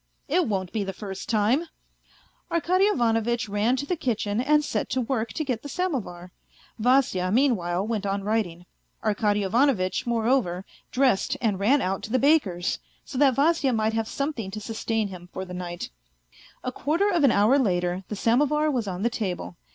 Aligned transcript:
It 0.27 0.47
won't 0.47 0.71
be 0.73 0.83
the 0.83 0.93
first 0.93 1.29
time" 1.29 1.65
Arkady 2.51 2.85
Ivanovitch 2.85 3.47
ran 3.47 3.75
to 3.75 3.85
the 3.85 3.95
kitchen 3.95 4.41
and 4.41 4.65
set 4.65 4.89
to 4.89 5.01
work 5.01 5.31
to 5.33 5.43
get 5.43 5.61
the 5.61 5.69
samovar; 5.69 6.31
Vasya 6.79 7.31
meanwhile 7.31 7.85
went 7.85 8.07
on 8.07 8.23
writing. 8.23 8.65
Arkady 9.03 9.43
Ivanovitch, 9.43 10.07
moreover, 10.07 10.65
dressed 10.89 11.37
and 11.39 11.59
ran 11.59 11.83
out 11.83 12.01
to 12.01 12.11
the 12.11 12.17
baker's, 12.17 12.79
so 13.05 13.19
that 13.19 13.35
Vasya 13.35 13.73
might 13.73 13.93
have 13.93 14.07
something 14.07 14.49
to 14.49 14.59
sustain 14.59 15.09
him 15.09 15.29
for 15.31 15.45
the 15.45 15.53
night. 15.53 15.91
A 16.63 16.71
quarter 16.71 17.09
of 17.11 17.23
an 17.23 17.31
hour 17.31 17.59
later 17.59 18.03
the 18.07 18.15
samovar 18.15 18.71
was 18.71 18.87
on 18.87 19.03
the 19.03 19.09
table. 19.11 19.55